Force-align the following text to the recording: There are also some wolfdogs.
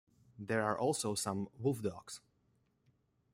There 0.39 0.63
are 0.63 0.75
also 0.79 1.13
some 1.13 1.47
wolfdogs. 1.63 2.21